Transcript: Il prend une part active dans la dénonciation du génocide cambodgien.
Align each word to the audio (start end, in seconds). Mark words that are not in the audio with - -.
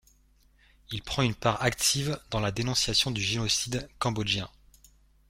Il 0.89 1.03
prend 1.03 1.21
une 1.21 1.35
part 1.35 1.61
active 1.61 2.19
dans 2.31 2.39
la 2.39 2.51
dénonciation 2.51 3.11
du 3.11 3.21
génocide 3.21 3.87
cambodgien. 3.99 4.49